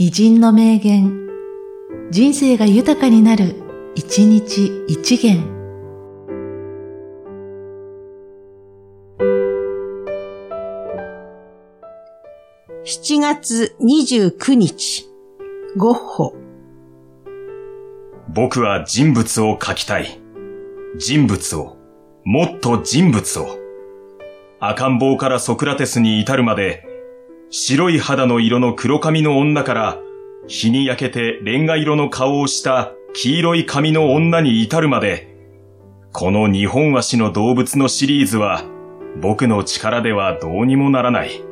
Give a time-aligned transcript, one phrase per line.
[0.00, 1.26] 偉人の名言、
[2.12, 3.56] 人生が豊かになる、
[3.96, 5.42] 一日一元。
[12.84, 15.08] 7月29日、
[15.76, 16.36] ゴッホ。
[18.28, 20.20] 僕は人物を描きたい。
[20.96, 21.76] 人物を。
[22.24, 23.48] もっと人物を。
[24.60, 26.87] 赤ん坊からソクラテスに至るまで、
[27.50, 29.98] 白い肌の色の黒髪の女から、
[30.46, 35.34] 日に焼けてレンガ色の顔をした黄色い髪の女に至るまで、
[36.12, 38.64] この日本足の動物のシリーズは、
[39.20, 41.47] 僕の力ではどうにもならない。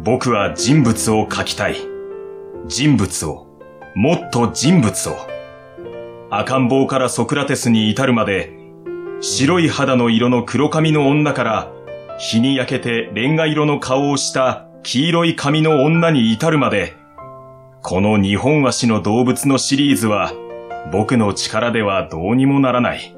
[0.00, 1.76] 僕は人物を描きたい。
[2.66, 3.48] 人物を。
[3.96, 5.16] もっと人物を。
[6.30, 8.52] 赤ん坊からソクラテスに至るまで、
[9.20, 11.72] 白い肌の色の黒髪の女から、
[12.16, 16.94] 日に焼けてレンガ色の顔をした黄色い髪の女に至るまで、
[17.82, 20.32] この日本足の動物のシリーズは、
[20.92, 23.17] 僕の力ではどうにもならない。